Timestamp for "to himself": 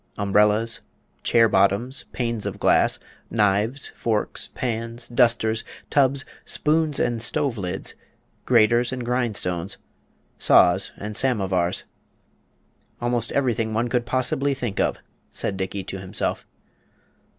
15.83-16.47